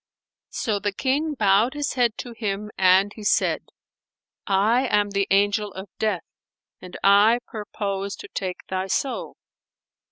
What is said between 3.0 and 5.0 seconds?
he said, "I